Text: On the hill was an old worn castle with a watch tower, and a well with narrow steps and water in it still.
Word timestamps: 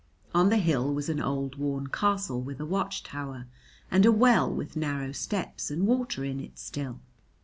On 0.33 0.49
the 0.49 0.57
hill 0.57 0.91
was 0.91 1.09
an 1.09 1.21
old 1.21 1.57
worn 1.59 1.85
castle 1.85 2.41
with 2.41 2.59
a 2.59 2.65
watch 2.65 3.03
tower, 3.03 3.45
and 3.91 4.03
a 4.03 4.11
well 4.11 4.51
with 4.51 4.75
narrow 4.75 5.11
steps 5.11 5.69
and 5.69 5.85
water 5.85 6.23
in 6.25 6.39
it 6.39 6.57
still. 6.57 7.01